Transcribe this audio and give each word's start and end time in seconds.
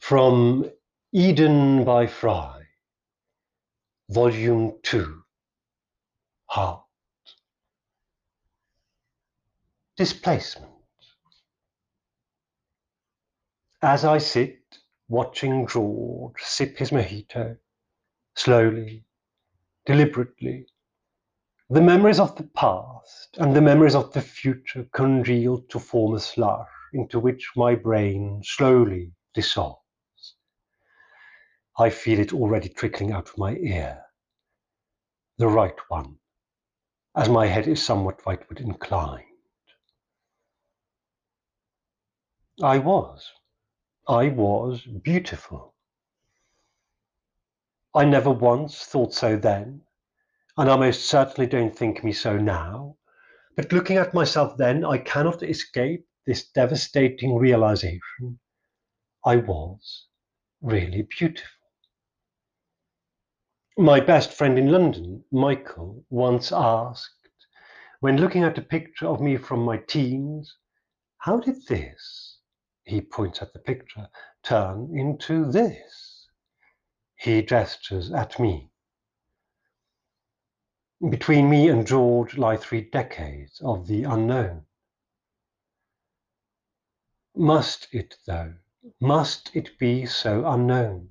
From 0.00 0.68
Eden 1.12 1.84
by 1.84 2.08
Fry, 2.08 2.62
Volume 4.08 4.76
2, 4.82 5.22
Heart. 6.46 6.82
Displacement. 9.96 10.72
As 13.82 14.04
I 14.04 14.18
sit 14.18 14.58
watching 15.08 15.68
George 15.68 16.42
sip 16.42 16.78
his 16.78 16.90
mojito, 16.90 17.56
slowly, 18.34 19.04
deliberately, 19.86 20.66
the 21.68 21.80
memories 21.80 22.18
of 22.18 22.34
the 22.34 22.48
past 22.56 23.36
and 23.38 23.54
the 23.54 23.60
memories 23.60 23.94
of 23.94 24.12
the 24.12 24.22
future 24.22 24.88
congeal 24.92 25.62
to 25.68 25.78
form 25.78 26.16
a 26.16 26.20
slush 26.20 26.66
into 26.92 27.20
which 27.20 27.52
my 27.54 27.76
brain 27.76 28.42
slowly 28.44 29.12
dissolves. 29.34 29.76
I 31.78 31.90
feel 31.90 32.18
it 32.18 32.32
already 32.32 32.68
trickling 32.68 33.12
out 33.12 33.30
of 33.30 33.38
my 33.38 33.54
ear, 33.56 34.04
the 35.38 35.48
right 35.48 35.78
one, 35.88 36.18
as 37.16 37.28
my 37.28 37.46
head 37.46 37.66
is 37.66 37.82
somewhat 37.82 38.22
rightward 38.24 38.60
inclined. 38.60 39.24
I 42.62 42.78
was, 42.78 43.30
I 44.06 44.28
was 44.28 44.82
beautiful. 44.82 45.74
I 47.94 48.04
never 48.04 48.30
once 48.30 48.84
thought 48.84 49.14
so 49.14 49.36
then, 49.36 49.82
and 50.58 50.70
I 50.70 50.76
most 50.76 51.06
certainly 51.06 51.48
don't 51.48 51.74
think 51.74 52.04
me 52.04 52.12
so 52.12 52.36
now. 52.36 52.96
But 53.56 53.72
looking 53.72 53.96
at 53.96 54.14
myself 54.14 54.56
then, 54.58 54.84
I 54.84 54.98
cannot 54.98 55.42
escape 55.42 56.06
this 56.26 56.50
devastating 56.50 57.36
realization 57.36 58.38
I 59.24 59.36
was 59.36 60.06
really 60.62 61.02
beautiful. 61.18 61.59
My 63.78 64.00
best 64.00 64.32
friend 64.32 64.58
in 64.58 64.72
London, 64.72 65.24
Michael, 65.30 66.04
once 66.10 66.50
asked, 66.52 67.14
when 68.00 68.16
looking 68.16 68.42
at 68.42 68.58
a 68.58 68.62
picture 68.62 69.06
of 69.06 69.20
me 69.20 69.36
from 69.36 69.60
my 69.60 69.78
teens, 69.78 70.56
how 71.18 71.38
did 71.38 71.66
this, 71.66 72.38
he 72.82 73.00
points 73.00 73.40
at 73.40 73.52
the 73.52 73.58
picture, 73.58 74.08
turn 74.42 74.90
into 74.98 75.50
this? 75.50 76.28
He 77.14 77.42
gestures 77.42 78.10
at 78.12 78.38
me. 78.40 78.70
Between 81.08 81.48
me 81.48 81.68
and 81.68 81.86
George 81.86 82.36
lie 82.36 82.56
three 82.56 82.82
decades 82.82 83.60
of 83.62 83.86
the 83.86 84.04
unknown. 84.04 84.66
Must 87.36 87.86
it, 87.92 88.16
though? 88.26 88.54
Must 89.00 89.54
it 89.54 89.78
be 89.78 90.06
so 90.06 90.46
unknown? 90.46 91.10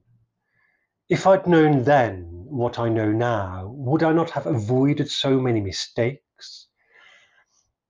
If 1.10 1.26
I'd 1.26 1.48
known 1.48 1.84
then 1.84 2.28
what 2.32 2.78
I 2.78 2.88
know 2.88 3.12
now, 3.12 3.68
would 3.76 4.04
I 4.04 4.14
not 4.14 4.30
have 4.30 4.46
avoided 4.46 5.10
so 5.10 5.40
many 5.40 5.60
mistakes? 5.60 6.68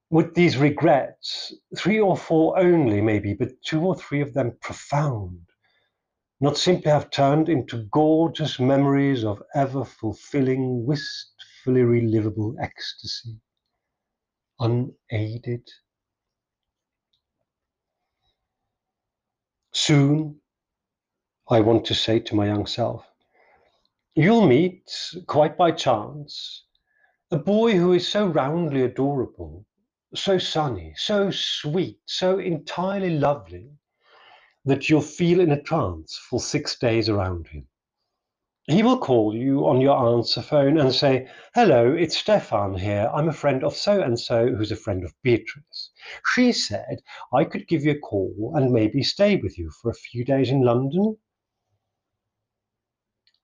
Would 0.10 0.36
these 0.36 0.56
regrets, 0.56 1.54
three 1.78 2.00
or 2.00 2.16
four 2.16 2.58
only 2.58 3.02
maybe, 3.02 3.34
but 3.34 3.62
two 3.62 3.82
or 3.82 3.96
three 3.96 4.22
of 4.22 4.34
them 4.34 4.58
profound, 4.62 5.42
not 6.40 6.58
simply 6.58 6.92
have 6.92 7.12
turned 7.12 7.50
into 7.50 7.88
gorgeous 7.92 8.58
memories 8.58 9.26
of 9.26 9.44
ever 9.54 9.84
fulfilling, 9.84 10.86
wistfully 10.86 11.82
relivable 11.82 12.56
ecstasy, 12.62 13.38
unaided? 14.62 15.68
Soon, 19.74 20.40
I 21.50 21.60
want 21.60 21.86
to 21.88 21.96
say 21.96 22.20
to 22.22 22.36
my 22.36 22.48
young 22.48 22.66
self, 22.66 23.09
You'll 24.22 24.48
meet, 24.48 25.14
quite 25.28 25.56
by 25.56 25.72
chance, 25.72 26.66
a 27.32 27.38
boy 27.38 27.78
who 27.78 27.94
is 27.94 28.06
so 28.06 28.28
roundly 28.28 28.82
adorable, 28.82 29.66
so 30.14 30.38
sunny, 30.38 30.94
so 30.98 31.32
sweet, 31.32 32.02
so 32.06 32.38
entirely 32.38 33.12
lovely, 33.12 33.70
that 34.66 34.90
you'll 34.90 35.00
feel 35.00 35.40
in 35.40 35.54
a 35.54 35.62
trance 35.62 36.18
for 36.18 36.42
six 36.42 36.78
days 36.78 37.08
around 37.08 37.48
him. 37.48 37.70
He 38.68 38.84
will 38.84 38.98
call 38.98 39.34
you 39.34 39.66
on 39.66 39.80
your 39.80 39.98
answer 39.98 40.42
phone 40.42 40.78
and 40.78 40.94
say, 40.94 41.30
Hello, 41.56 41.94
it's 41.94 42.18
Stefan 42.18 42.74
here. 42.78 43.10
I'm 43.14 43.30
a 43.30 43.32
friend 43.32 43.64
of 43.64 43.74
so 43.74 44.02
and 44.02 44.20
so 44.20 44.54
who's 44.54 44.74
a 44.74 44.76
friend 44.76 45.06
of 45.06 45.14
Beatrice. 45.24 45.92
She 46.34 46.52
said 46.52 47.02
I 47.32 47.46
could 47.46 47.70
give 47.70 47.86
you 47.86 47.92
a 47.92 48.00
call 48.00 48.52
and 48.54 48.74
maybe 48.74 49.02
stay 49.02 49.38
with 49.38 49.58
you 49.58 49.72
for 49.82 49.90
a 49.90 49.94
few 50.12 50.26
days 50.26 50.50
in 50.50 50.64
London. 50.64 51.16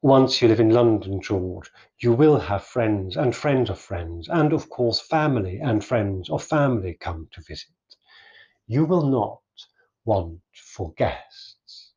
Once 0.06 0.40
you 0.40 0.48
live 0.48 0.60
in 0.60 0.70
London, 0.70 1.20
George, 1.20 1.72
you 1.98 2.14
will 2.14 2.38
have 2.38 2.64
friends 2.64 3.18
and 3.18 3.36
friends 3.36 3.72
of 3.72 3.80
friends, 3.80 4.30
and 4.30 4.54
of 4.54 4.70
course, 4.70 5.00
family 5.00 5.58
and 5.58 5.84
friends 5.84 6.30
of 6.30 6.44
family 6.44 6.96
come 7.00 7.28
to 7.32 7.42
visit. 7.42 7.74
You 8.68 8.86
will 8.86 9.10
not 9.10 9.42
want 10.06 10.42
for 10.54 10.94
guests. 10.94 11.94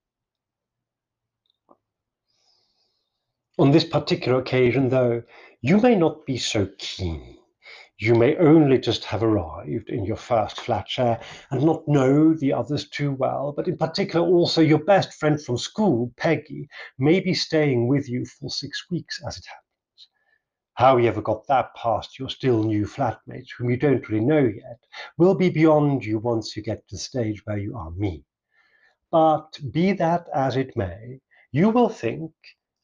On 3.58 3.72
this 3.72 3.84
particular 3.84 4.38
occasion, 4.38 4.88
though, 4.88 5.22
you 5.60 5.76
may 5.76 5.94
not 5.94 6.24
be 6.24 6.38
so 6.38 6.66
keen. 6.78 7.37
You 8.00 8.14
may 8.14 8.36
only 8.36 8.78
just 8.78 9.04
have 9.06 9.24
arrived 9.24 9.88
in 9.90 10.04
your 10.04 10.16
first 10.16 10.60
flat 10.60 10.88
share 10.88 11.20
and 11.50 11.64
not 11.64 11.88
know 11.88 12.32
the 12.32 12.52
others 12.52 12.88
too 12.88 13.10
well, 13.10 13.52
but 13.56 13.66
in 13.66 13.76
particular 13.76 14.24
also 14.24 14.60
your 14.60 14.84
best 14.84 15.14
friend 15.14 15.42
from 15.42 15.58
school, 15.58 16.12
Peggy, 16.16 16.68
may 16.96 17.18
be 17.18 17.34
staying 17.34 17.88
with 17.88 18.08
you 18.08 18.24
for 18.24 18.50
six 18.50 18.88
weeks 18.88 19.20
as 19.26 19.36
it 19.36 19.46
happens. 19.46 20.08
How 20.74 20.96
you 20.96 21.08
ever 21.08 21.20
got 21.20 21.48
that 21.48 21.74
past 21.74 22.20
your 22.20 22.30
still 22.30 22.62
new 22.62 22.86
flatmates, 22.86 23.48
whom 23.58 23.68
you 23.68 23.76
don't 23.76 24.08
really 24.08 24.24
know 24.24 24.44
yet, 24.44 24.78
will 25.16 25.34
be 25.34 25.50
beyond 25.50 26.04
you 26.04 26.20
once 26.20 26.56
you 26.56 26.62
get 26.62 26.86
to 26.86 26.94
the 26.94 27.00
stage 27.00 27.44
where 27.46 27.58
you 27.58 27.76
are 27.76 27.90
me. 27.90 28.24
But 29.10 29.58
be 29.72 29.92
that 29.94 30.28
as 30.32 30.56
it 30.56 30.76
may, 30.76 31.18
you 31.50 31.70
will 31.70 31.88
think 31.88 32.30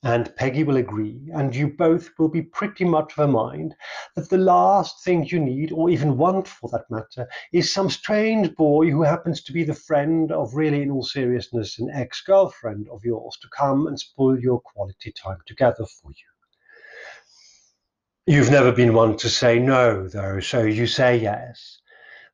and 0.04 0.37
Peggy 0.37 0.65
will 0.65 0.76
agree, 0.76 1.31
and 1.32 1.56
you 1.56 1.66
both 1.66 2.10
will 2.19 2.28
be 2.28 2.42
pretty 2.42 2.84
much 2.84 3.15
of 3.15 3.26
a 3.26 3.26
mind 3.26 3.75
that 4.15 4.28
the 4.28 4.37
last 4.37 5.03
thing 5.03 5.25
you 5.25 5.41
need, 5.41 5.72
or 5.72 5.88
even 5.88 6.19
want 6.19 6.47
for 6.47 6.69
that 6.69 6.84
matter, 6.91 7.26
is 7.53 7.72
some 7.72 7.88
strange 7.88 8.54
boy 8.54 8.91
who 8.91 9.03
happens 9.03 9.42
to 9.42 9.53
be 9.53 9.65
the 9.65 9.75
friend 9.75 10.31
of 10.31 10.54
really, 10.54 10.82
in 10.82 10.91
all 10.91 11.03
seriousness, 11.03 11.78
an 11.78 11.91
ex 11.91 12.20
girlfriend 12.20 12.87
of 12.91 13.03
yours 13.03 13.38
to 13.41 13.48
come 13.48 13.87
and 13.87 13.98
spoil 13.98 14.38
your 14.38 14.60
quality 14.60 15.10
time 15.10 15.38
together 15.47 15.87
for 15.87 16.10
you. 16.10 16.26
You've 18.26 18.50
never 18.50 18.72
been 18.72 18.92
one 18.92 19.16
to 19.19 19.31
say 19.31 19.59
no, 19.59 20.06
though, 20.06 20.41
so 20.41 20.62
you 20.62 20.86
say 20.86 21.16
yes. 21.16 21.81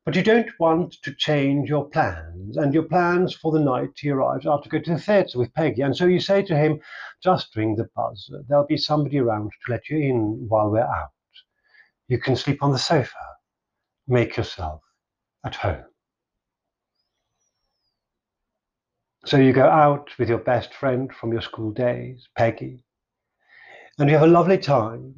But 0.03 0.15
you 0.15 0.23
don't 0.23 0.49
want 0.59 0.93
to 1.03 1.13
change 1.13 1.69
your 1.69 1.87
plans, 1.87 2.57
and 2.57 2.73
your 2.73 2.83
plans 2.83 3.35
for 3.35 3.51
the 3.51 3.59
night 3.59 3.91
he 3.97 4.09
arrives 4.09 4.47
are 4.47 4.59
to 4.61 4.69
go 4.69 4.79
to 4.79 4.93
the 4.93 4.99
theatre 4.99 5.37
with 5.37 5.53
Peggy. 5.53 5.83
And 5.83 5.95
so 5.95 6.05
you 6.05 6.19
say 6.19 6.41
to 6.43 6.57
him, 6.57 6.79
just 7.23 7.55
ring 7.55 7.75
the 7.75 7.87
buzzer. 7.95 8.43
There'll 8.47 8.65
be 8.65 8.77
somebody 8.77 9.19
around 9.19 9.51
to 9.51 9.71
let 9.71 9.89
you 9.89 9.99
in 9.99 10.47
while 10.47 10.71
we're 10.71 10.81
out. 10.81 11.11
You 12.07 12.17
can 12.17 12.35
sleep 12.35 12.63
on 12.63 12.71
the 12.71 12.79
sofa. 12.79 13.13
Make 14.07 14.37
yourself 14.37 14.81
at 15.45 15.55
home. 15.55 15.85
So 19.25 19.37
you 19.37 19.53
go 19.53 19.69
out 19.69 20.09
with 20.17 20.29
your 20.29 20.39
best 20.39 20.73
friend 20.73 21.13
from 21.13 21.31
your 21.31 21.43
school 21.43 21.71
days, 21.71 22.27
Peggy, 22.35 22.83
and 23.99 24.09
you 24.09 24.17
have 24.17 24.27
a 24.27 24.31
lovely 24.31 24.57
time. 24.57 25.13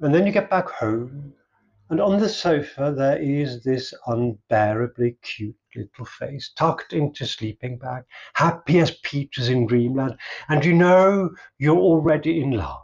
And 0.00 0.12
then 0.12 0.26
you 0.26 0.32
get 0.32 0.50
back 0.50 0.68
home 0.68 1.32
and 1.88 2.00
on 2.00 2.18
the 2.18 2.28
sofa, 2.28 2.92
there 2.96 3.18
is 3.18 3.62
this 3.62 3.94
unbearably 4.08 5.16
cute 5.22 5.56
little 5.76 6.04
face, 6.04 6.50
tucked 6.56 6.92
into 6.92 7.24
sleeping 7.26 7.78
bag, 7.78 8.02
happy 8.34 8.80
as 8.80 8.90
peaches 9.02 9.48
in 9.48 9.66
dreamland. 9.66 10.16
And 10.48 10.64
you 10.64 10.72
know 10.72 11.30
you're 11.58 11.78
already 11.78 12.42
in 12.42 12.52
love. 12.52 12.82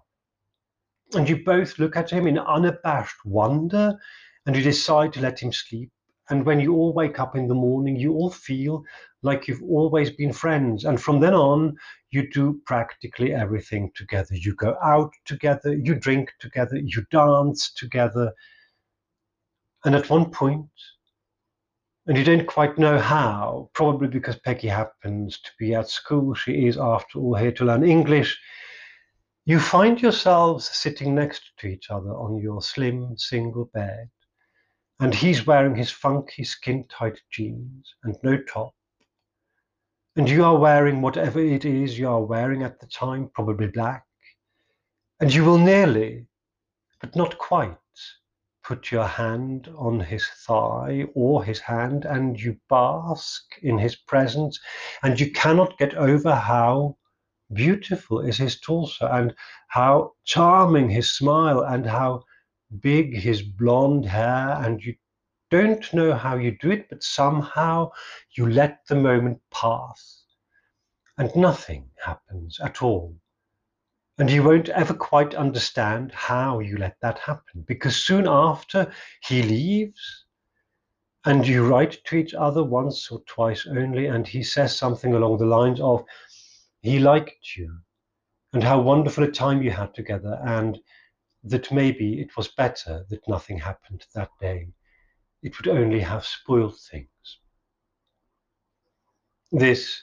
And 1.14 1.28
you 1.28 1.42
both 1.44 1.80
look 1.80 1.96
at 1.96 2.10
him 2.10 2.28
in 2.28 2.38
unabashed 2.38 3.24
wonder, 3.24 3.98
and 4.46 4.54
you 4.54 4.62
decide 4.62 5.12
to 5.14 5.20
let 5.20 5.40
him 5.40 5.52
sleep. 5.52 5.90
And 6.30 6.46
when 6.46 6.60
you 6.60 6.74
all 6.74 6.92
wake 6.92 7.18
up 7.18 7.34
in 7.34 7.48
the 7.48 7.54
morning, 7.54 7.96
you 7.96 8.12
all 8.14 8.30
feel 8.30 8.84
like 9.22 9.48
you've 9.48 9.62
always 9.62 10.10
been 10.10 10.32
friends. 10.32 10.84
And 10.84 11.02
from 11.02 11.18
then 11.18 11.34
on, 11.34 11.76
you 12.10 12.30
do 12.30 12.60
practically 12.66 13.34
everything 13.34 13.90
together. 13.96 14.36
You 14.36 14.54
go 14.54 14.76
out 14.82 15.12
together, 15.24 15.74
you 15.74 15.96
drink 15.96 16.32
together, 16.38 16.76
you 16.76 17.04
dance 17.10 17.72
together 17.72 18.32
and 19.84 19.94
at 19.94 20.10
one 20.10 20.30
point, 20.30 20.68
and 22.06 22.16
you 22.18 22.24
don't 22.24 22.46
quite 22.46 22.78
know 22.78 22.98
how, 22.98 23.70
probably 23.74 24.08
because 24.08 24.36
Peggy 24.40 24.68
happens 24.68 25.38
to 25.40 25.50
be 25.58 25.74
at 25.74 25.88
school, 25.88 26.34
she 26.34 26.66
is, 26.66 26.76
after 26.76 27.18
all, 27.18 27.34
here 27.34 27.52
to 27.52 27.64
learn 27.64 27.84
English, 27.84 28.38
you 29.44 29.58
find 29.58 30.00
yourselves 30.00 30.68
sitting 30.68 31.14
next 31.14 31.42
to 31.58 31.66
each 31.66 31.90
other 31.90 32.10
on 32.10 32.38
your 32.38 32.62
slim 32.62 33.16
single 33.16 33.66
bed, 33.74 34.08
and 35.00 35.12
he's 35.12 35.46
wearing 35.46 35.74
his 35.74 35.90
funky 35.90 36.44
skin 36.44 36.84
tight 36.88 37.20
jeans 37.30 37.94
and 38.04 38.16
no 38.22 38.36
top, 38.42 38.72
And 40.14 40.28
you 40.28 40.44
are 40.44 40.56
wearing 40.56 41.00
whatever 41.00 41.40
it 41.40 41.64
is 41.64 41.98
you 41.98 42.08
are 42.08 42.22
wearing 42.22 42.62
at 42.62 42.78
the 42.78 42.86
time, 42.86 43.30
probably 43.34 43.66
black. 43.66 44.04
And 45.20 45.32
you 45.32 45.44
will 45.44 45.58
nearly, 45.58 46.26
but 47.00 47.16
not 47.16 47.38
quite, 47.38 47.76
put 48.64 48.90
your 48.90 49.06
hand 49.06 49.68
on 49.76 50.00
his 50.00 50.26
thigh 50.46 51.04
or 51.14 51.44
his 51.44 51.60
hand 51.60 52.04
and 52.04 52.40
you 52.40 52.56
bask 52.68 53.44
in 53.62 53.78
his 53.78 53.96
presence. 53.96 54.60
And 55.02 55.18
you 55.18 55.30
cannot 55.32 55.78
get 55.78 55.94
over 55.94 56.34
how 56.34 56.96
beautiful 57.52 58.20
is 58.20 58.38
his 58.38 58.60
torso 58.60 59.06
and 59.06 59.34
how 59.68 60.12
charming 60.24 60.88
his 60.88 61.12
smile 61.12 61.60
and 61.60 61.86
how 61.86 62.22
big 62.80 63.16
his 63.16 63.42
blonde 63.42 64.06
hair. 64.06 64.58
And 64.62 64.82
you 64.82 64.94
don't 65.50 65.92
know 65.92 66.14
how 66.14 66.36
you 66.36 66.56
do 66.60 66.70
it 66.70 66.88
but 66.88 67.02
somehow 67.02 67.90
you 68.36 68.48
let 68.48 68.80
the 68.88 68.94
moment 68.94 69.38
pass 69.50 70.24
and 71.18 71.30
nothing 71.36 71.90
happens 72.02 72.58
at 72.60 72.82
all 72.82 73.14
and 74.22 74.30
you 74.30 74.44
won't 74.44 74.68
ever 74.68 74.94
quite 74.94 75.34
understand 75.34 76.12
how 76.12 76.60
you 76.60 76.76
let 76.76 76.96
that 77.02 77.18
happen 77.18 77.64
because 77.66 77.96
soon 77.96 78.28
after 78.28 78.88
he 79.24 79.42
leaves 79.42 80.26
and 81.24 81.44
you 81.44 81.66
write 81.66 81.98
to 82.04 82.14
each 82.14 82.32
other 82.32 82.62
once 82.62 83.10
or 83.10 83.20
twice 83.26 83.66
only, 83.66 84.06
and 84.06 84.28
he 84.28 84.44
says 84.44 84.76
something 84.76 85.14
along 85.14 85.38
the 85.38 85.44
lines 85.44 85.80
of, 85.80 86.04
he 86.82 87.00
liked 87.00 87.56
you 87.56 87.76
and 88.52 88.62
how 88.62 88.80
wonderful 88.80 89.24
a 89.24 89.28
time 89.28 89.60
you 89.60 89.72
had 89.72 89.92
together, 89.92 90.40
and 90.46 90.78
that 91.42 91.72
maybe 91.72 92.20
it 92.20 92.36
was 92.36 92.46
better 92.46 93.04
that 93.10 93.26
nothing 93.26 93.58
happened 93.58 94.06
that 94.14 94.30
day. 94.40 94.68
It 95.42 95.58
would 95.58 95.66
only 95.66 95.98
have 95.98 96.24
spoiled 96.24 96.78
things. 96.78 97.08
This 99.50 100.00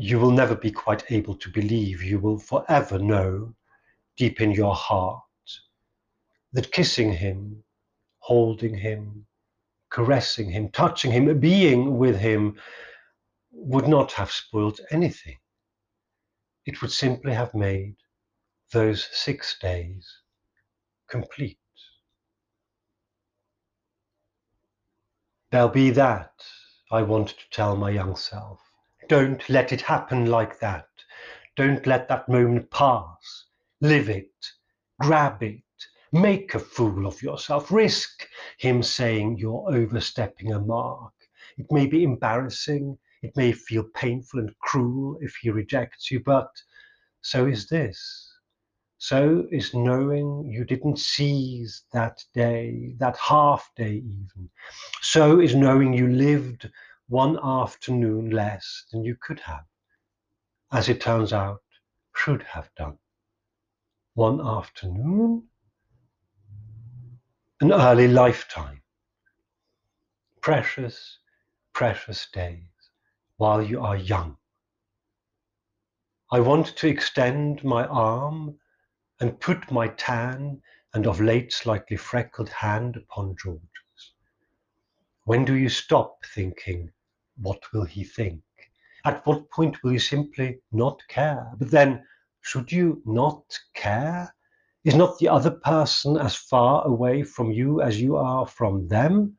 you 0.00 0.16
will 0.20 0.30
never 0.30 0.54
be 0.54 0.70
quite 0.70 1.10
able 1.10 1.34
to 1.34 1.50
believe. 1.50 2.04
You 2.04 2.20
will 2.20 2.38
forever 2.38 3.00
know 3.00 3.52
deep 4.16 4.40
in 4.40 4.52
your 4.52 4.74
heart 4.74 5.24
that 6.52 6.70
kissing 6.70 7.12
him, 7.12 7.64
holding 8.20 8.76
him, 8.76 9.26
caressing 9.90 10.48
him, 10.50 10.68
touching 10.68 11.10
him, 11.10 11.40
being 11.40 11.98
with 11.98 12.16
him 12.16 12.56
would 13.50 13.88
not 13.88 14.12
have 14.12 14.30
spoiled 14.30 14.80
anything. 14.92 15.36
It 16.64 16.80
would 16.80 16.92
simply 16.92 17.34
have 17.34 17.52
made 17.52 17.96
those 18.72 19.08
six 19.10 19.58
days 19.58 20.08
complete. 21.10 21.58
There'll 25.50 25.68
be 25.68 25.90
that 25.90 26.34
I 26.92 27.02
want 27.02 27.30
to 27.30 27.50
tell 27.50 27.76
my 27.76 27.90
young 27.90 28.14
self. 28.14 28.60
Don't 29.08 29.48
let 29.48 29.72
it 29.72 29.80
happen 29.80 30.26
like 30.26 30.60
that. 30.60 30.86
Don't 31.56 31.86
let 31.86 32.08
that 32.08 32.28
moment 32.28 32.70
pass. 32.70 33.46
Live 33.80 34.10
it. 34.10 34.32
Grab 35.00 35.42
it. 35.42 35.62
Make 36.12 36.54
a 36.54 36.58
fool 36.58 37.06
of 37.06 37.22
yourself. 37.22 37.72
Risk 37.72 38.28
him 38.58 38.82
saying 38.82 39.38
you're 39.38 39.64
overstepping 39.68 40.52
a 40.52 40.60
mark. 40.60 41.14
It 41.56 41.66
may 41.70 41.86
be 41.86 42.04
embarrassing. 42.04 42.98
It 43.22 43.34
may 43.34 43.52
feel 43.52 43.84
painful 43.94 44.40
and 44.40 44.58
cruel 44.58 45.16
if 45.22 45.34
he 45.36 45.50
rejects 45.50 46.10
you, 46.10 46.20
but 46.20 46.50
so 47.22 47.46
is 47.46 47.66
this. 47.66 48.30
So 48.98 49.46
is 49.50 49.74
knowing 49.74 50.44
you 50.50 50.64
didn't 50.64 50.98
seize 50.98 51.84
that 51.92 52.22
day, 52.34 52.94
that 52.98 53.16
half 53.16 53.70
day 53.76 54.02
even. 54.04 54.50
So 55.00 55.40
is 55.40 55.54
knowing 55.54 55.94
you 55.94 56.08
lived 56.08 56.68
one 57.08 57.38
afternoon 57.42 58.30
less 58.30 58.84
than 58.92 59.02
you 59.02 59.16
could 59.20 59.40
have, 59.40 59.64
as 60.70 60.90
it 60.90 61.00
turns 61.00 61.32
out, 61.32 61.62
should 62.14 62.42
have 62.42 62.68
done. 62.76 62.98
One 64.12 64.46
afternoon, 64.46 65.48
an 67.60 67.72
early 67.72 68.08
lifetime. 68.08 68.82
Precious, 70.42 71.18
precious 71.72 72.28
days 72.30 72.68
while 73.38 73.62
you 73.62 73.80
are 73.80 73.96
young. 73.96 74.36
I 76.30 76.40
want 76.40 76.76
to 76.76 76.88
extend 76.88 77.64
my 77.64 77.86
arm 77.86 78.58
and 79.18 79.40
put 79.40 79.70
my 79.70 79.88
tan 79.88 80.60
and 80.92 81.06
of 81.06 81.22
late 81.22 81.54
slightly 81.54 81.96
freckled 81.96 82.50
hand 82.50 82.96
upon 82.96 83.34
George's. 83.42 84.12
When 85.24 85.46
do 85.46 85.54
you 85.54 85.70
stop 85.70 86.24
thinking, 86.34 86.92
what 87.40 87.60
will 87.72 87.84
he 87.84 88.04
think? 88.04 88.42
At 89.04 89.24
what 89.26 89.50
point 89.50 89.82
will 89.82 89.92
you 89.92 89.98
simply 89.98 90.60
not 90.72 91.00
care? 91.08 91.50
But 91.58 91.70
then, 91.70 92.04
should 92.42 92.70
you 92.70 93.02
not 93.04 93.44
care? 93.74 94.34
Is 94.84 94.94
not 94.94 95.18
the 95.18 95.28
other 95.28 95.50
person 95.50 96.16
as 96.16 96.34
far 96.34 96.86
away 96.86 97.22
from 97.22 97.50
you 97.50 97.82
as 97.82 98.00
you 98.00 98.16
are 98.16 98.46
from 98.46 98.88
them? 98.88 99.36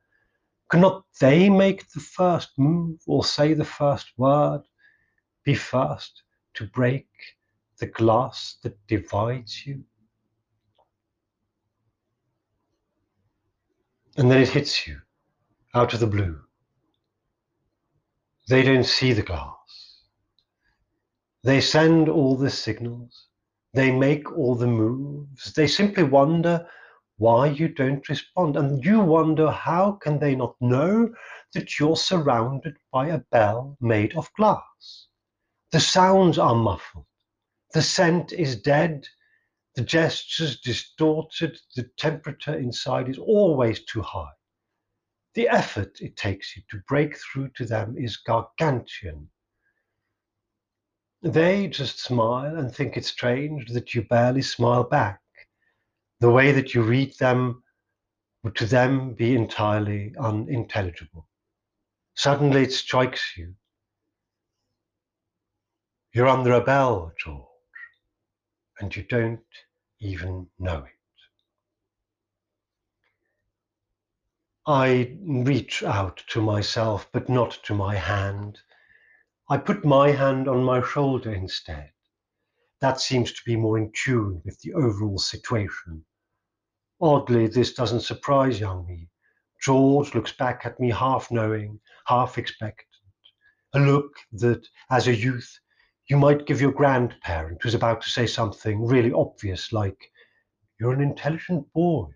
Cannot 0.69 1.05
they 1.19 1.49
make 1.49 1.89
the 1.89 1.99
first 1.99 2.51
move 2.57 2.99
or 3.07 3.23
say 3.23 3.53
the 3.53 3.65
first 3.65 4.11
word? 4.17 4.61
Be 5.43 5.55
first 5.55 6.23
to 6.55 6.67
break 6.67 7.07
the 7.79 7.87
glass 7.87 8.57
that 8.63 8.77
divides 8.87 9.65
you? 9.65 9.83
And 14.17 14.29
then 14.29 14.41
it 14.41 14.49
hits 14.49 14.87
you 14.87 14.99
out 15.73 15.93
of 15.93 15.99
the 16.01 16.07
blue. 16.07 16.39
They 18.49 18.63
don't 18.63 18.83
see 18.83 19.13
the 19.13 19.21
glass. 19.21 20.01
They 21.43 21.61
send 21.61 22.09
all 22.09 22.35
the 22.35 22.49
signals. 22.49 23.27
They 23.75 23.91
make 23.91 24.35
all 24.35 24.55
the 24.55 24.65
moves. 24.65 25.53
They 25.53 25.67
simply 25.67 26.01
wonder 26.01 26.67
why 27.17 27.45
you 27.45 27.67
don't 27.67 28.09
respond. 28.09 28.57
And 28.57 28.83
you 28.83 29.01
wonder 29.01 29.51
how 29.51 29.99
can 30.01 30.17
they 30.17 30.33
not 30.33 30.55
know 30.59 31.13
that 31.53 31.77
you're 31.77 31.95
surrounded 31.95 32.75
by 32.91 33.09
a 33.09 33.19
bell 33.19 33.77
made 33.81 34.17
of 34.17 34.33
glass? 34.33 35.05
The 35.71 35.79
sounds 35.79 36.39
are 36.39 36.55
muffled. 36.55 37.05
The 37.73 37.83
scent 37.83 38.33
is 38.33 38.59
dead. 38.59 39.07
The 39.75 39.83
gestures 39.83 40.59
distorted. 40.59 41.59
The 41.75 41.83
temperature 41.97 42.57
inside 42.57 43.09
is 43.09 43.19
always 43.19 43.85
too 43.85 44.01
high. 44.01 44.38
The 45.35 45.47
effort 45.47 46.01
it 46.01 46.17
takes 46.17 46.55
you 46.55 46.63
to 46.69 46.83
break 46.87 47.17
through 47.17 47.49
to 47.57 47.65
them 47.65 47.95
is 47.97 48.17
gargantuan. 48.17 49.29
They 51.21 51.67
just 51.67 51.99
smile 51.99 52.57
and 52.57 52.73
think 52.73 52.97
it 52.97 53.05
strange 53.05 53.69
that 53.71 53.93
you 53.93 54.03
barely 54.03 54.41
smile 54.41 54.83
back. 54.83 55.19
The 56.19 56.31
way 56.31 56.51
that 56.51 56.73
you 56.73 56.81
read 56.81 57.17
them 57.19 57.63
would 58.43 58.55
to 58.55 58.65
them 58.65 59.13
be 59.13 59.35
entirely 59.35 60.13
unintelligible. 60.19 61.27
Suddenly 62.15 62.63
it 62.63 62.73
strikes 62.73 63.37
you. 63.37 63.55
You're 66.13 66.27
under 66.27 66.53
a 66.53 66.61
bell, 66.61 67.13
George, 67.23 67.45
and 68.79 68.95
you 68.95 69.03
don't 69.03 69.39
even 69.99 70.47
know 70.57 70.85
it. 70.85 70.98
I 74.71 75.17
reach 75.23 75.81
out 75.81 76.23
to 76.27 76.43
myself, 76.43 77.09
but 77.11 77.27
not 77.27 77.57
to 77.63 77.73
my 77.73 77.95
hand. 77.95 78.59
I 79.49 79.57
put 79.57 79.83
my 79.83 80.11
hand 80.11 80.47
on 80.47 80.63
my 80.63 80.79
shoulder 80.83 81.33
instead. 81.33 81.89
That 82.79 83.01
seems 83.01 83.33
to 83.33 83.41
be 83.47 83.55
more 83.55 83.79
in 83.79 83.91
tune 83.93 84.43
with 84.45 84.59
the 84.59 84.75
overall 84.75 85.17
situation. 85.17 86.05
Oddly, 87.01 87.47
this 87.47 87.73
doesn't 87.73 88.01
surprise 88.01 88.59
young 88.59 88.85
me. 88.85 89.09
George 89.59 90.13
looks 90.13 90.33
back 90.33 90.67
at 90.67 90.79
me 90.79 90.91
half 90.91 91.31
knowing, 91.31 91.79
half 92.05 92.37
expectant. 92.37 92.85
A 93.73 93.79
look 93.79 94.17
that, 94.33 94.67
as 94.91 95.07
a 95.07 95.15
youth, 95.15 95.51
you 96.11 96.17
might 96.17 96.45
give 96.45 96.61
your 96.61 96.73
grandparent 96.73 97.63
who's 97.63 97.73
about 97.73 98.01
to 98.03 98.09
say 98.11 98.27
something 98.27 98.85
really 98.85 99.13
obvious, 99.13 99.73
like, 99.73 100.11
You're 100.79 100.93
an 100.93 101.01
intelligent 101.01 101.73
boy 101.73 102.11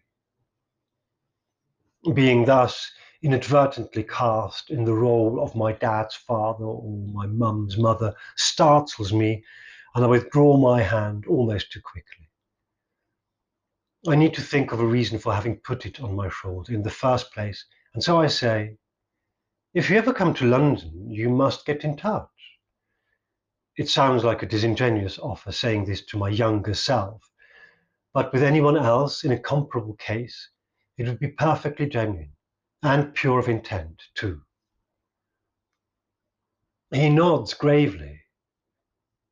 being 2.12 2.46
thus 2.46 2.92
inadvertently 3.22 4.04
cast 4.04 4.70
in 4.70 4.84
the 4.84 4.94
role 4.94 5.42
of 5.42 5.56
my 5.56 5.72
dad's 5.72 6.16
father 6.16 6.66
or 6.66 7.08
my 7.14 7.26
mum's 7.26 7.78
mother 7.78 8.14
startles 8.36 9.14
me, 9.14 9.44
and 9.96 10.04
I 10.04 10.08
withdraw 10.08 10.58
my 10.58 10.82
hand 10.82 11.26
almost 11.28 11.72
too 11.72 11.82
quickly. 11.82 12.30
I 14.08 14.16
need 14.16 14.34
to 14.34 14.42
think 14.42 14.74
of 14.74 14.82
a 14.82 14.86
reason 14.86 15.18
for 15.18 15.34
having 15.34 15.58
put 15.58 15.86
it 15.86 16.02
on 16.02 16.14
my 16.14 16.28
shoulder 16.28 16.74
in 16.74 16.84
the 16.84 16.90
first 16.90 17.34
place, 17.34 17.64
and 17.94 18.04
so 18.04 18.20
I 18.20 18.28
say, 18.28 18.76
if 19.74 19.90
you 19.90 19.98
ever 19.98 20.14
come 20.14 20.34
to 20.34 20.46
London, 20.46 21.10
you 21.10 21.30
must 21.30 21.66
get 21.66 21.86
in 21.86 21.96
touch. 21.96 22.28
It 23.78 23.90
sounds 23.90 24.24
like 24.24 24.44
a 24.44 24.48
disingenuous 24.48 25.18
offer 25.18 25.52
saying 25.52 25.86
this 25.86 26.06
to 26.08 26.18
my 26.18 26.30
younger 26.30 26.74
self, 26.74 27.22
but 28.14 28.34
with 28.34 28.44
anyone 28.44 28.78
else 28.78 29.24
in 29.24 29.32
a 29.32 29.40
comparable 29.40 29.96
case, 29.96 30.50
it 30.98 31.08
would 31.08 31.20
be 31.20 31.30
perfectly 31.30 31.88
genuine 31.88 32.34
and 32.84 33.14
pure 33.14 33.40
of 33.40 33.50
intent, 33.50 34.02
too. 34.16 34.42
He 36.92 37.10
nods 37.10 37.54
gravely. 37.54 38.20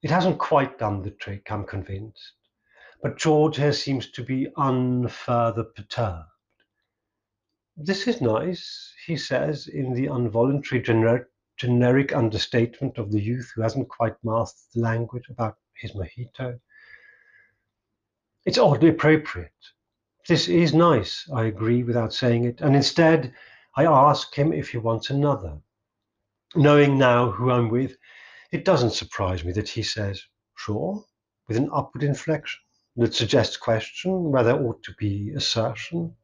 It 0.01 0.09
hasn't 0.09 0.39
quite 0.39 0.79
done 0.79 1.03
the 1.03 1.11
trick, 1.11 1.51
I'm 1.51 1.65
convinced, 1.65 2.33
but 3.03 3.19
George 3.19 3.57
here 3.57 3.73
seems 3.73 4.09
to 4.11 4.23
be 4.23 4.47
unfurther 4.57 5.65
perturbed. 5.65 6.25
This 7.77 8.07
is 8.07 8.21
nice, 8.21 8.93
he 9.05 9.15
says, 9.15 9.67
in 9.67 9.93
the 9.93 10.05
involuntary 10.05 10.81
generic, 10.81 11.27
generic 11.57 12.15
understatement 12.15 12.97
of 12.97 13.11
the 13.11 13.21
youth 13.21 13.51
who 13.55 13.61
hasn't 13.61 13.89
quite 13.89 14.15
mastered 14.23 14.73
the 14.73 14.81
language 14.81 15.29
about 15.29 15.57
his 15.73 15.91
mojito. 15.91 16.59
It's 18.45 18.57
oddly 18.57 18.89
appropriate. 18.89 19.51
This 20.27 20.47
is 20.47 20.73
nice, 20.73 21.27
I 21.33 21.45
agree 21.45 21.81
without 21.81 22.13
saying 22.13 22.45
it, 22.45 22.61
and 22.61 22.75
instead 22.75 23.33
I 23.75 23.85
ask 23.85 24.33
him 24.35 24.53
if 24.53 24.69
he 24.69 24.77
wants 24.77 25.09
another. 25.09 25.59
Knowing 26.55 26.97
now 26.97 27.31
who 27.31 27.49
I'm 27.49 27.69
with, 27.69 27.97
it 28.51 28.63
doesn't 28.63 28.91
surprise 28.91 29.43
me 29.43 29.51
that 29.53 29.69
he 29.69 29.81
says, 29.81 30.21
sure, 30.55 31.03
with 31.47 31.57
an 31.57 31.69
upward 31.73 32.03
inflection 32.03 32.59
that 32.97 33.15
suggests 33.15 33.57
question 33.57 34.31
where 34.31 34.43
there 34.43 34.61
ought 34.61 34.83
to 34.83 34.93
be 34.99 35.31
assertion. 35.35 36.15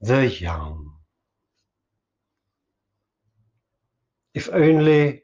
The 0.00 0.26
young. 0.26 0.96
If 4.34 4.48
only 4.52 5.22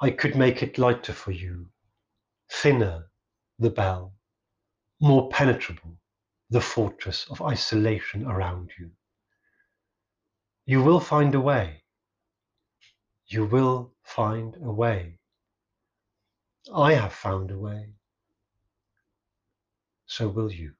I 0.00 0.10
could 0.10 0.36
make 0.36 0.62
it 0.62 0.78
lighter 0.78 1.12
for 1.12 1.32
you, 1.32 1.66
thinner 2.50 3.10
the 3.58 3.70
bell, 3.70 4.14
more 5.00 5.28
penetrable 5.30 5.99
the 6.50 6.60
fortress 6.60 7.26
of 7.30 7.40
isolation 7.42 8.26
around 8.26 8.70
you. 8.78 8.90
You 10.66 10.82
will 10.82 11.00
find 11.00 11.34
a 11.34 11.40
way. 11.40 11.82
You 13.26 13.46
will 13.46 13.92
find 14.02 14.56
a 14.62 14.72
way. 14.72 15.18
I 16.74 16.94
have 16.94 17.12
found 17.12 17.50
a 17.50 17.58
way. 17.58 17.94
So 20.06 20.28
will 20.28 20.52
you. 20.52 20.72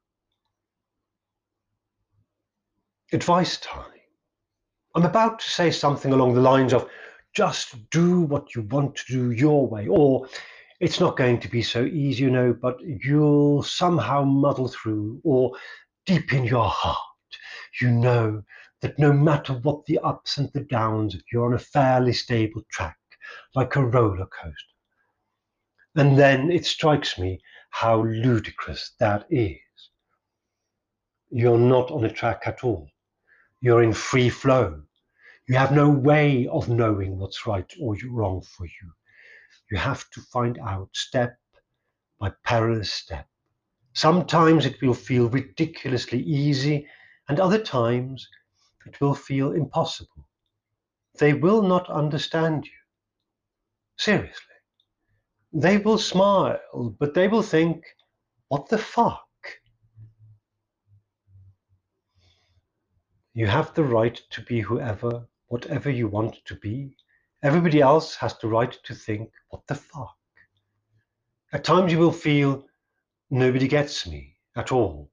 Advice 3.12 3.56
time. 3.58 3.86
I'm 4.94 5.04
about 5.04 5.38
to 5.38 5.50
say 5.50 5.70
something 5.70 6.12
along 6.12 6.34
the 6.34 6.40
lines 6.40 6.72
of 6.72 6.88
just 7.32 7.88
do 7.90 8.22
what 8.22 8.56
you 8.56 8.62
want 8.62 8.96
to 8.96 9.04
do 9.06 9.30
your 9.30 9.68
way, 9.68 9.86
or 9.86 10.26
it's 10.80 10.98
not 10.98 11.16
going 11.16 11.38
to 11.38 11.48
be 11.48 11.62
so 11.62 11.84
easy, 11.84 12.24
you 12.24 12.30
know, 12.30 12.54
but 12.54 12.78
you'll 12.80 13.62
somehow 13.62 14.24
muddle 14.24 14.68
through, 14.68 15.20
or 15.22 15.52
deep 16.06 16.32
in 16.32 16.44
your 16.44 16.68
heart, 16.68 16.98
you 17.80 17.90
know 17.90 18.42
that 18.80 18.98
no 18.98 19.12
matter 19.12 19.52
what 19.52 19.84
the 19.84 19.98
ups 19.98 20.38
and 20.38 20.50
the 20.54 20.60
downs, 20.60 21.14
you're 21.30 21.44
on 21.44 21.52
a 21.52 21.58
fairly 21.58 22.14
stable 22.14 22.62
track, 22.70 22.96
like 23.54 23.76
a 23.76 23.84
roller 23.84 24.26
coaster. 24.26 24.54
And 25.96 26.18
then 26.18 26.50
it 26.50 26.64
strikes 26.64 27.18
me 27.18 27.40
how 27.68 28.02
ludicrous 28.02 28.92
that 29.00 29.26
is. 29.28 29.58
You're 31.30 31.58
not 31.58 31.90
on 31.90 32.04
a 32.04 32.10
track 32.10 32.42
at 32.46 32.64
all. 32.64 32.88
You're 33.60 33.82
in 33.82 33.92
free 33.92 34.30
flow. 34.30 34.80
You 35.46 35.56
have 35.56 35.72
no 35.72 35.90
way 35.90 36.48
of 36.48 36.70
knowing 36.70 37.18
what's 37.18 37.46
right 37.46 37.70
or 37.80 37.96
wrong 38.08 38.40
for 38.40 38.64
you. 38.64 38.92
You 39.70 39.78
have 39.78 40.10
to 40.10 40.20
find 40.20 40.58
out 40.58 40.88
step 40.92 41.38
by 42.18 42.32
perilous 42.44 42.92
step. 42.92 43.26
Sometimes 43.92 44.66
it 44.66 44.80
will 44.82 44.94
feel 44.94 45.28
ridiculously 45.28 46.20
easy, 46.22 46.86
and 47.28 47.38
other 47.38 47.62
times 47.62 48.28
it 48.86 49.00
will 49.00 49.14
feel 49.14 49.52
impossible. 49.52 50.26
They 51.18 51.34
will 51.34 51.62
not 51.62 51.88
understand 51.88 52.66
you. 52.66 52.72
Seriously. 53.96 54.54
They 55.52 55.78
will 55.78 55.98
smile, 55.98 56.58
but 56.98 57.14
they 57.14 57.28
will 57.28 57.42
think, 57.42 57.84
what 58.48 58.68
the 58.68 58.78
fuck? 58.78 59.26
You 63.34 63.46
have 63.46 63.74
the 63.74 63.84
right 63.84 64.20
to 64.30 64.42
be 64.42 64.60
whoever, 64.60 65.28
whatever 65.46 65.90
you 65.90 66.08
want 66.08 66.44
to 66.46 66.54
be, 66.56 66.96
Everybody 67.42 67.80
else 67.80 68.16
has 68.16 68.36
the 68.36 68.48
right 68.48 68.76
to 68.84 68.94
think, 68.94 69.30
what 69.48 69.66
the 69.66 69.74
fuck? 69.74 70.14
At 71.52 71.64
times 71.64 71.90
you 71.90 71.98
will 71.98 72.12
feel, 72.12 72.66
nobody 73.30 73.66
gets 73.66 74.06
me 74.06 74.36
at 74.56 74.72
all. 74.72 75.10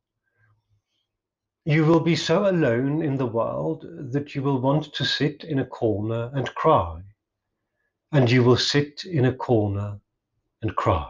You 1.63 1.85
will 1.85 2.01
be 2.01 2.17
so 2.17 2.49
alone 2.49 3.01
in 3.01 3.17
the 3.17 3.25
world 3.25 3.85
that 4.11 4.35
you 4.35 4.41
will 4.41 4.59
want 4.59 4.93
to 4.93 5.05
sit 5.05 5.45
in 5.45 5.59
a 5.59 5.65
corner 5.65 6.29
and 6.33 6.53
cry. 6.55 7.01
And 8.11 8.29
you 8.29 8.43
will 8.43 8.57
sit 8.57 9.05
in 9.05 9.25
a 9.25 9.33
corner 9.33 9.99
and 10.61 10.75
cry. 10.75 11.09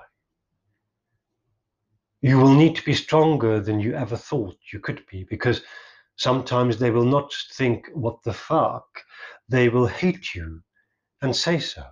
You 2.21 2.37
will 2.37 2.53
need 2.53 2.75
to 2.75 2.85
be 2.85 2.93
stronger 2.93 3.59
than 3.59 3.79
you 3.79 3.93
ever 3.93 4.17
thought 4.17 4.57
you 4.71 4.79
could 4.79 5.03
be 5.11 5.23
because 5.23 5.61
sometimes 6.15 6.77
they 6.77 6.91
will 6.91 7.05
not 7.05 7.33
think, 7.53 7.87
what 7.93 8.21
the 8.23 8.33
fuck? 8.33 8.85
They 9.49 9.69
will 9.69 9.87
hate 9.87 10.35
you 10.35 10.61
and 11.21 11.35
say 11.35 11.59
so. 11.59 11.83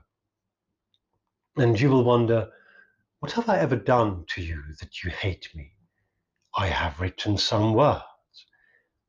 And 1.57 1.79
you 1.79 1.89
will 1.89 2.03
wonder, 2.03 2.49
what 3.19 3.31
have 3.33 3.49
I 3.49 3.59
ever 3.59 3.75
done 3.75 4.25
to 4.29 4.41
you 4.41 4.61
that 4.79 5.03
you 5.03 5.09
hate 5.09 5.49
me? 5.55 5.71
I 6.57 6.67
have 6.67 6.99
written 6.99 7.37
some 7.37 7.73
words. 7.73 8.03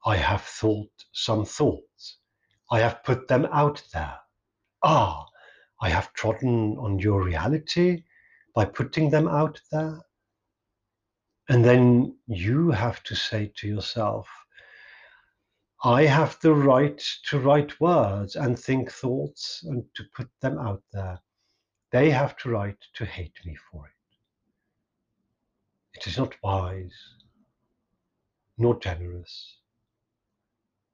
I 0.04 0.16
have 0.16 0.42
thought 0.42 1.04
some 1.12 1.44
thoughts. 1.44 2.18
I 2.70 2.80
have 2.80 3.02
put 3.04 3.28
them 3.28 3.46
out 3.52 3.82
there. 3.92 4.18
Ah, 4.82 5.26
I 5.80 5.90
have 5.90 6.12
trodden 6.12 6.76
on 6.78 6.98
your 6.98 7.22
reality 7.22 8.04
by 8.54 8.64
putting 8.64 9.10
them 9.10 9.28
out 9.28 9.60
there. 9.70 10.00
And 11.48 11.64
then 11.64 12.16
you 12.26 12.70
have 12.70 13.02
to 13.04 13.14
say 13.14 13.52
to 13.56 13.68
yourself, 13.68 14.28
I 15.84 16.06
have 16.06 16.38
the 16.40 16.54
right 16.54 16.98
to 17.28 17.38
write 17.38 17.80
words 17.80 18.34
and 18.36 18.58
think 18.58 18.90
thoughts 18.90 19.62
and 19.64 19.84
to 19.94 20.04
put 20.14 20.28
them 20.40 20.58
out 20.58 20.82
there. 20.92 21.20
They 21.92 22.10
have 22.10 22.34
the 22.42 22.50
right 22.50 22.78
to 22.94 23.04
hate 23.04 23.38
me 23.44 23.56
for 23.70 23.86
it. 23.86 23.92
It 25.98 26.06
is 26.06 26.18
not 26.18 26.34
wise, 26.42 26.94
nor 28.58 28.78
generous, 28.80 29.58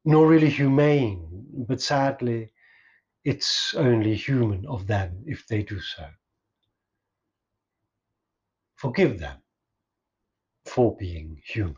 nor 0.05 0.27
really 0.29 0.51
humane, 0.51 1.47
but 1.69 1.81
sadly, 1.81 2.53
it's 3.25 3.75
only 3.75 4.15
human 4.17 4.67
of 4.67 4.87
them 4.87 5.23
if 5.27 5.47
they 5.47 5.62
do 5.62 5.81
so. 5.81 6.09
Forgive 8.75 9.21
them 9.21 9.43
for 10.65 10.97
being 10.97 11.41
human. 11.45 11.77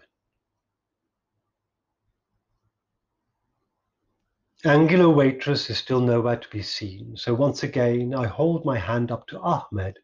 Angular 4.66 5.10
waitress 5.10 5.68
is 5.68 5.76
still 5.76 6.00
nowhere 6.00 6.38
to 6.38 6.48
be 6.48 6.62
seen, 6.62 7.18
so 7.18 7.34
once 7.34 7.62
again 7.62 8.14
I 8.14 8.26
hold 8.26 8.64
my 8.64 8.78
hand 8.78 9.12
up 9.12 9.26
to 9.26 9.38
Ahmed, 9.38 9.98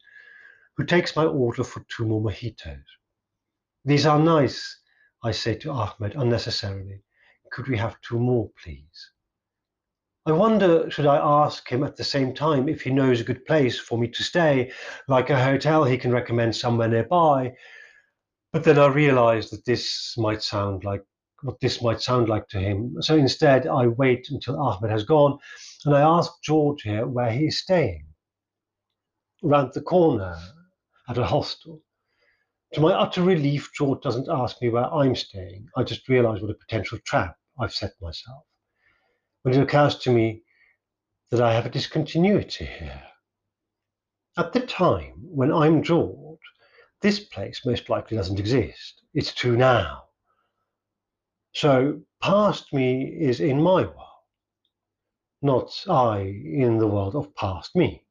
who 0.77 0.85
takes 0.85 1.15
my 1.15 1.25
order 1.25 1.63
for 1.63 1.83
two 1.89 2.05
more 2.05 2.21
mojitos. 2.21 2.83
These 3.85 4.05
are 4.05 4.19
nice, 4.19 4.77
I 5.23 5.31
say 5.31 5.55
to 5.55 5.71
Ahmed 5.71 6.13
unnecessarily. 6.13 7.01
Could 7.51 7.69
we 7.69 7.77
have 7.77 7.99
two 8.01 8.19
more, 8.19 8.51
please? 8.63 9.11
I 10.27 10.31
wonder, 10.31 10.91
should 10.91 11.07
I 11.07 11.17
ask 11.17 11.67
him 11.67 11.83
at 11.83 11.95
the 11.95 12.03
same 12.03 12.31
time 12.31 12.69
if 12.69 12.83
he 12.83 12.91
knows 12.91 13.19
a 13.19 13.23
good 13.23 13.43
place 13.45 13.79
for 13.79 13.97
me 13.97 14.09
to 14.09 14.23
stay, 14.23 14.71
like 15.07 15.31
a 15.31 15.43
hotel 15.43 15.85
he 15.85 15.97
can 15.97 16.11
recommend 16.11 16.55
somewhere 16.55 16.87
nearby? 16.87 17.55
But 18.53 18.63
then 18.63 18.77
I 18.77 18.85
realize 18.89 19.49
that 19.49 19.65
this 19.65 20.13
might 20.19 20.43
sound 20.43 20.83
like 20.83 21.03
what 21.43 21.59
this 21.59 21.81
might 21.81 22.01
sound 22.01 22.29
like 22.29 22.47
to 22.49 22.59
him. 22.59 22.95
So 23.01 23.15
instead, 23.15 23.67
I 23.67 23.87
wait 23.87 24.29
until 24.29 24.59
Ahmed 24.59 24.91
has 24.91 25.03
gone 25.03 25.37
and 25.85 25.95
I 25.95 26.01
ask 26.01 26.31
George 26.43 26.83
here 26.83 27.07
where 27.07 27.31
he 27.31 27.47
is 27.47 27.59
staying. 27.59 28.05
Round 29.43 29.71
the 29.73 29.81
corner 29.81 30.37
at 31.09 31.17
a 31.17 31.25
hostel. 31.25 31.81
To 32.73 32.81
my 32.81 32.93
utter 32.93 33.23
relief, 33.23 33.71
George 33.75 34.01
doesn't 34.01 34.29
ask 34.29 34.61
me 34.61 34.69
where 34.69 34.85
I'm 34.85 35.15
staying. 35.15 35.67
I 35.75 35.83
just 35.83 36.07
realize 36.07 36.41
what 36.41 36.51
a 36.51 36.55
potential 36.55 36.99
trap 37.05 37.35
I've 37.59 37.73
set 37.73 37.93
myself. 38.01 38.43
When 39.41 39.53
it 39.53 39.61
occurs 39.61 39.97
to 39.99 40.11
me 40.11 40.43
that 41.31 41.41
I 41.41 41.53
have 41.53 41.65
a 41.65 41.69
discontinuity 41.69 42.65
here. 42.65 43.03
At 44.37 44.53
the 44.53 44.61
time 44.61 45.15
when 45.17 45.51
I'm 45.51 45.81
George, 45.81 46.39
this 47.01 47.19
place 47.19 47.65
most 47.65 47.89
likely 47.89 48.15
doesn't 48.15 48.39
exist. 48.39 49.01
It's 49.13 49.33
true 49.33 49.57
now. 49.57 50.03
So 51.53 52.01
past 52.21 52.71
me 52.73 53.03
is 53.03 53.39
in 53.41 53.61
my 53.61 53.83
world, 53.83 54.23
not 55.41 55.83
I 55.89 56.19
in 56.19 56.77
the 56.77 56.87
world 56.87 57.15
of 57.15 57.35
past 57.35 57.75
me. 57.75 58.05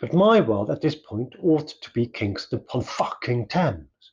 But 0.00 0.12
my 0.12 0.40
world 0.40 0.70
at 0.70 0.80
this 0.80 0.94
point 0.94 1.34
ought 1.42 1.68
to 1.68 1.90
be 1.90 2.06
Kingston 2.06 2.58
upon 2.60 2.82
fucking 2.82 3.48
Thames. 3.48 4.12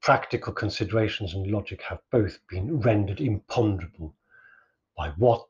Practical 0.00 0.52
considerations 0.52 1.34
and 1.34 1.46
logic 1.46 1.82
have 1.82 2.00
both 2.10 2.38
been 2.48 2.80
rendered 2.80 3.20
imponderable 3.20 4.14
by 4.96 5.10
what 5.10 5.46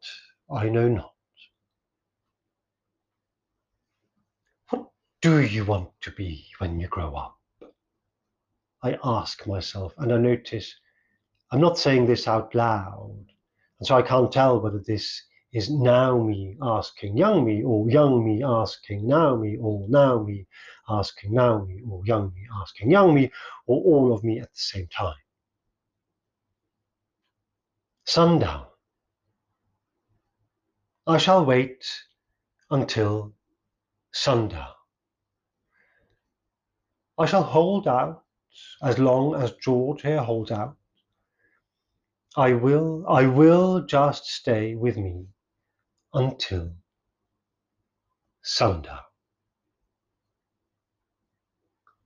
I 0.50 0.69
know 0.69 0.88
not. 0.88 1.14
What 4.69 4.91
do 5.21 5.41
you 5.41 5.64
want 5.64 5.91
to 6.02 6.11
be 6.11 6.47
when 6.59 6.79
you 6.79 6.88
grow 6.88 7.14
up? 7.14 7.38
I 8.83 8.99
ask 9.02 9.47
myself, 9.47 9.95
and 9.99 10.12
I 10.12 10.19
notice 10.19 10.75
I'm 11.52 11.61
not 11.61 11.78
saying 11.78 12.06
this 12.06 12.26
out 12.26 12.54
loud, 12.54 13.26
and 13.78 13.87
so 13.87 13.94
I 13.94 14.00
can't 14.00 14.32
tell 14.32 14.59
whether 14.59 14.78
this 14.78 15.23
is 15.52 15.68
now 15.68 16.16
me 16.16 16.56
asking 16.62 17.18
young 17.18 17.44
me, 17.44 17.62
or 17.62 17.90
young 17.90 18.25
me 18.25 18.42
asking 18.42 19.06
now 19.06 19.37
me, 19.37 19.59
or 19.61 19.87
now 19.87 20.23
me 20.23 20.47
asking 20.88 21.35
now 21.35 21.62
me, 21.62 21.82
or 21.87 22.00
young 22.06 22.32
me 22.35 22.47
asking 22.62 22.90
young 22.90 23.14
me, 23.14 23.30
or 23.66 23.82
all 23.85 24.14
of 24.14 24.25
me 24.25 24.40
at 24.40 24.50
the 24.50 24.59
same 24.59 24.88
time. 24.97 25.14
Sundown. 28.06 28.64
I 31.06 31.18
shall 31.18 31.44
wait 31.44 31.85
until 32.71 33.35
sundown. 34.12 34.73
I 37.18 37.26
shall 37.26 37.42
hold 37.42 37.87
out 37.87 38.25
as 38.82 38.99
long 38.99 39.35
as 39.35 39.52
George 39.62 40.00
here 40.00 40.23
holds 40.23 40.50
out. 40.50 40.76
I 42.36 42.54
will, 42.54 43.06
I 43.08 43.26
will 43.26 43.82
just 43.84 44.26
stay 44.26 44.74
with 44.74 44.96
me 44.96 45.26
until 46.14 46.74
sundown. 48.42 49.12